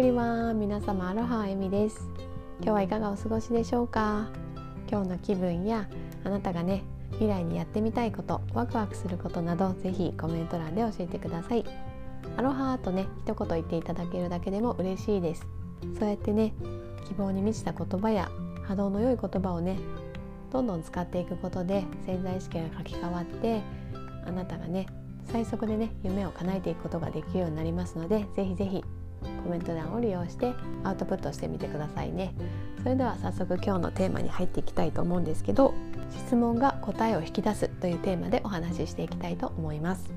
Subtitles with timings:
[0.00, 2.08] ブリワン皆様アロハエミです。
[2.62, 4.30] 今日はいかがお過ごしでしょうか？
[4.90, 5.90] 今日の気分や
[6.24, 11.66] あなたがね未来にやってみたいことワクワクすることなどぜひコメント欄で教えてください。
[12.38, 15.46] アロハとね一言言っていただけるだけでも嬉しいです。
[15.98, 16.54] そうやってね
[17.06, 18.30] 希望に満ちた言葉や
[18.66, 19.78] 波動の良い言葉をね
[20.50, 23.60] どんどん使っていくことで潜在意識が書き換わって
[24.26, 24.86] あなたがね
[25.30, 28.82] 最速でね夢を叶えていくことができるようになりますのでぜひぜひ
[29.44, 32.34] コメント欄を利用してアウトプットしてみてくださいね。
[32.82, 35.74] それでは早速今日のテーマに入っていきたいと思うんですけど
[36.10, 40.10] 質問が答えを引き出すというテーマでお話ししていきたいと思います。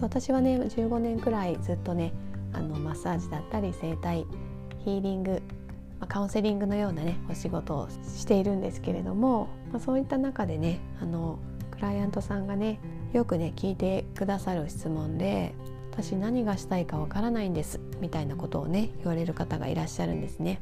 [0.00, 2.12] 私はね15年くらいずっとね
[2.52, 4.26] あのマッサージだったり整体
[4.84, 5.42] ヒーリング
[6.08, 11.38] カウンセリングのようなねお仕事をしているんですけれども、まあ、そういった中でねあの
[11.70, 12.80] クライアントさんがね
[13.12, 15.54] よくね聞いてくださる質問で
[15.92, 17.80] 私何がしたいかわからないんです。
[18.00, 20.60] みたいなことをね言われる方がいらっしゃるんですね。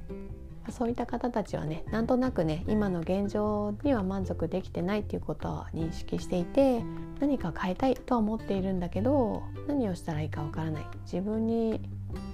[0.70, 6.82] そういった方たちはねなんとなくね今の現状には満足できてないっていうことは認識していて
[7.20, 11.80] 何か変えたいとは思っているんだけど何をしたらいいかわからない自分に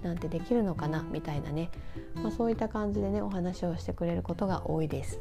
[0.02, 1.70] なんてできるのかなみたいなね、
[2.16, 5.20] まあ、そういった感じでねお話をしてくれることが多いです。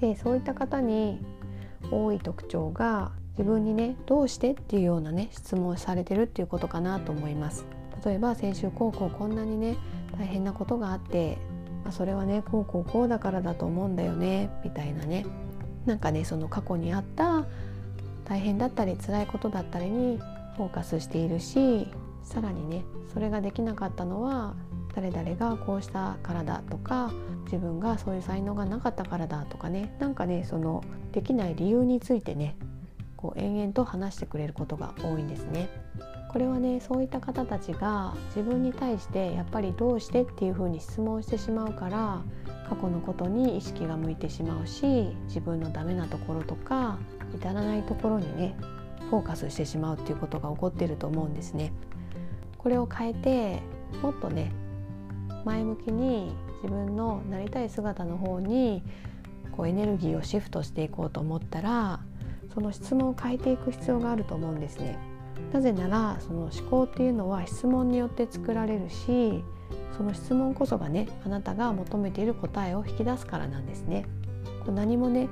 [0.00, 1.20] でそういった方に
[1.90, 7.66] 多い特徴が自分にねどうしてっていうようなね質問をされてるっていうことかなと思います
[8.04, 9.76] 例えば先週こうこうこんなにね
[10.18, 11.38] 大変なことがあって、
[11.84, 15.26] まあ、それはねこうこうこうだからだと思うんだよねみたいなね
[15.86, 17.46] なんかねその過去にあった
[18.24, 20.18] 大変だったり辛いことだったりに
[20.56, 21.88] フォーカスしているし
[22.22, 24.54] さらにねそれができなかったのは
[24.94, 27.12] 誰々がこうしたからだとか
[27.44, 32.56] 自分がそういう才能がなかったからだとかねなんかねそのできない理由についてね
[33.16, 35.68] こう延々と話してくれることが多いんですね。
[36.28, 42.22] これはねそういった方たちが自分に対してやっぱりどうしてっていうふうに質問してしまうから
[42.68, 46.98] 過去のことに意識が向いてしまうし自分のダメなところとか
[47.34, 48.56] 至らないところにね
[49.08, 51.72] フォーカスしてしまうっていうことが起こっていると思うんですね。
[52.58, 53.62] これを変えて
[54.02, 54.52] もっとね
[55.44, 58.82] 前向きに自分のなりたい姿の方に
[59.52, 62.00] こうエネルギーをシフトしていこうと思ったら
[62.52, 64.98] その質問を変えていく必要があると思うんですね。
[65.52, 69.42] なぜならその思考っていうのは質問によって作られるし
[69.96, 74.04] その質問こそがねあなたが求めている答えを引き出すからなんですね。
[74.64, 75.28] こう何もね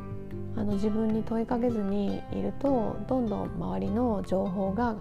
[0.56, 4.96] あの自分に問いかけずにいるとどんどん周りの情報が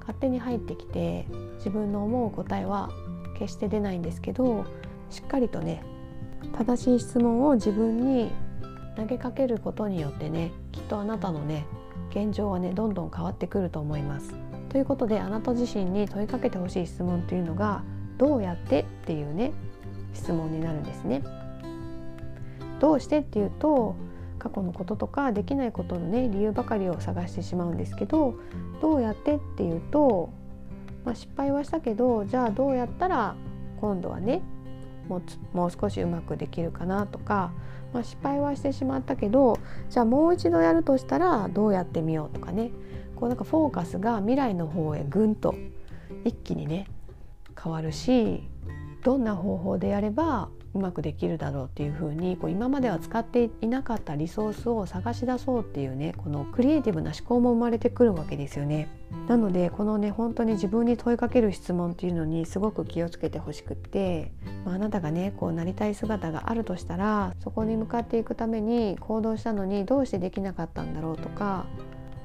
[0.00, 1.26] 勝手に入ってきて
[1.58, 2.90] 自分の思う答えは
[3.38, 4.64] 決して出ないんですけど
[5.10, 5.84] しっかりとね
[6.58, 8.32] 正しい質問を自分に
[8.96, 11.64] 投げかけることによってねきっとあなたのね
[12.14, 14.34] 現状はねどんどん変わってくると思います。
[14.68, 17.82] ということであなた自身に問いかけてほしい質問というのが
[18.18, 19.52] 「どうやって?」っていうね
[20.14, 21.22] 質問になるんですね。
[22.80, 23.94] どうしてっていうと
[24.38, 28.34] 過去のこととかできないことのね理由ばかりを探してしまうんですけど
[28.80, 30.30] どうやってっていうと、
[31.04, 33.36] まあ、失敗はしたけどじゃあどうやったら
[33.80, 34.42] 今度はね
[35.52, 37.52] もう少しうまくできるかなとか、
[37.92, 39.58] まあ、失敗はしてしまったけど
[39.90, 42.70] じゃあもう一度やるとしたらどうやってみようとかね。
[43.22, 45.54] こうなんかフォーカスが未来の方へぐんと
[46.24, 46.88] 一気にね
[47.62, 48.42] 変わるし
[49.04, 58.88] どんな方法でやればうまくできるだろうっていうふうにこう今までは使っていなかったリソースを探し出そうっていうねこのクリエイティブな思考も生まれてくるわけですよね。
[59.28, 64.32] なのでこのね本当に自分に問いかける質問っていうのにすごく気をつけてほしくって、
[64.64, 71.66] まあ、あなたがねこうなりたい姿があるとしたらそこに向かっていくために行動したのにどうしてできなかったんだろうとか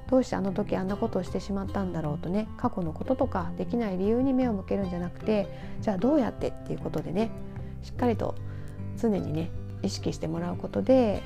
[0.09, 5.47] どうしてあの時あんなことをしてしまったんだろうとね過去のこととかできない理由に目を向けるんじゃなくて
[5.81, 7.29] じゃあどうやってっていうことでね
[7.83, 8.35] しっかりと
[8.99, 9.51] 常にね
[9.83, 11.21] 意識してもらうことで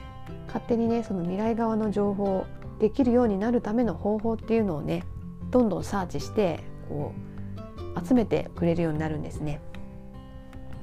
[0.48, 2.46] 勝手にねその未来側の情報
[2.80, 5.04] できるようになるための方法っていうのをね
[5.52, 6.60] どんどんサーチして
[6.90, 9.62] こう集めてくれるようになるんですね。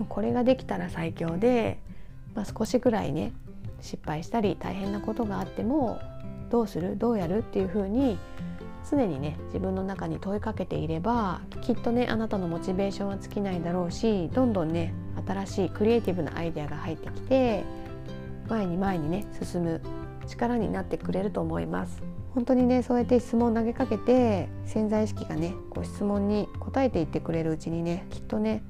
[0.09, 1.81] これができたら最強で、
[2.35, 3.33] まあ、少しぐらいね
[3.81, 5.99] 失敗したり大変なことがあっても
[6.51, 6.97] どうする？
[6.97, 7.39] どうやる？
[7.39, 8.17] っていうふうに
[8.89, 14.95] 常にね自分の中に問いかけていればきっとねあなたのモチベーションは尽きないだろうしどんどんね
[15.27, 17.65] 新しいクリエイティブなアイデアが入ってきて
[18.49, 19.81] 前に前にね進む
[20.27, 22.03] 力になってくれると思います。
[22.35, 28.63] 本当にねそうやって質問を投げかけて潜在意識がねこう質問に答えていってくれるうちにねきっとね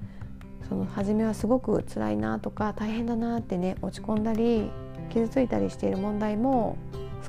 [0.68, 4.70] その初めはすごく辛いなとか大変だなってね落ち込んだり
[5.10, 6.78] 傷ついたりしている問題も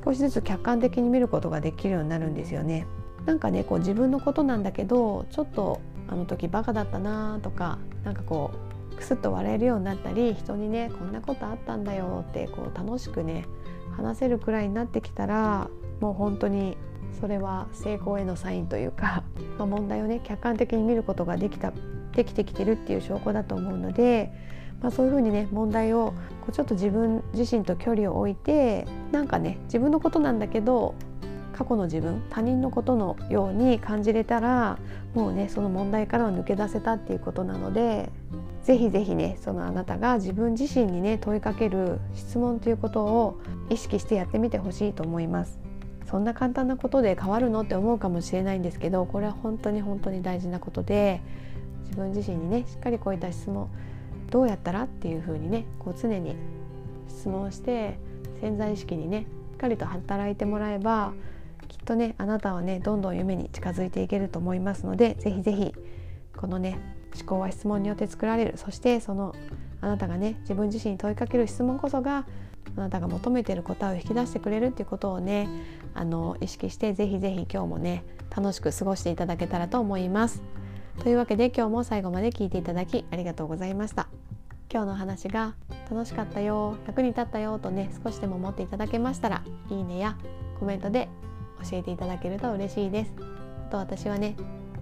[0.04, 2.86] 少しずつ客観的に見ることができるようになるんですよね。
[3.26, 8.52] なんかねこう自分のことなんだけどちょっとあの時バカだったなとかなんかこ
[8.92, 13.46] うクスッと笑えるようになったり人にねこんなことあったんだよってこう楽しくね
[13.96, 15.70] 話せるくらいになってきたら
[16.00, 16.78] もう本当に
[17.20, 19.24] それは成功へのサインというか、
[19.58, 21.74] まあ、問題をね客観的に見ることができた
[22.14, 24.32] できてきてるっていう証拠だと思うので、
[24.82, 30.96] まあ、そういうふうにね問題をこうちょっと自分自身と距離を置いてなんかね自分のことなんだけど
[31.54, 34.80] 過去の自分他人のことのように感じれたら
[35.14, 38.10] もうねその問題からは抜け出せたっていうことなので
[38.64, 45.60] ぜひぜひねそのあなたが自分自身にね問いかける質問ということを意識してやってみてほしいと思います。
[46.10, 51.22] そんな簡単なことで変わるのって思うかもしれないんですけどこれは本当に本当に大事なことで
[51.84, 53.70] 自分自身にねしっかりこういった質問
[54.30, 56.36] どうやったらっていうふうにねこう常に
[57.08, 57.98] 質問して
[58.42, 61.14] 潜在意識にねしっかりと働いてもらえば
[61.68, 65.74] きっとねあなたはねどんどん夢に近づいていけると思いますのでぜひぜひ
[66.36, 66.80] このね
[67.16, 69.36] 思考は質問によって作られるそしてその
[69.82, 72.26] あなたがね自分自身に問いかける質問こそが
[72.78, 75.50] あなたが求めている答えを引き出してくれるっていうことをね
[75.94, 78.04] あの意識してぜひぜひ今日もね
[78.36, 80.42] 楽しく過ごしていただけたらと思います。
[81.00, 84.10] というわけで今日も最後まで聞いていただきありがとうございました。
[84.72, 85.56] 今日の話が
[85.90, 90.18] 楽しかったよ役に立ったよとね少しでも思っていただけましたらいいねや
[90.60, 91.08] コメントで
[91.70, 93.14] 教えていただけると嬉しいです。
[93.68, 94.36] あと私はね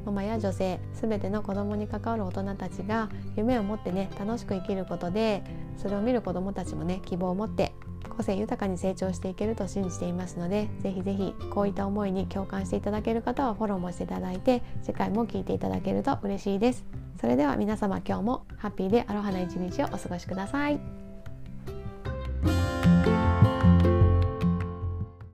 [0.06, 5.44] ママや女性全ての子供に関わる大人たちが夢を持ってね楽しく生きることで
[5.78, 7.74] それを見る子どもたちもね希望を持って
[8.18, 16.86] 個性豊かに成長していけると信じていますのでぜひぜひこういった思いに共感していただける方はフォローもしていただいて次回も聞いていただけると嬉しいです。
[17.20, 21.07] それでは皆様今日もハッピーでアロハな一日をお過ごしください。